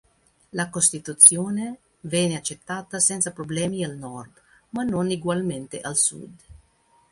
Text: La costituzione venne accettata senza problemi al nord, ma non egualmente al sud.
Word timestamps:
La 0.57 0.71
costituzione 0.71 1.77
venne 1.99 2.35
accettata 2.35 2.97
senza 2.97 3.31
problemi 3.31 3.83
al 3.83 3.97
nord, 3.97 4.31
ma 4.69 4.81
non 4.81 5.11
egualmente 5.11 5.79
al 5.79 5.95
sud. 5.95 6.41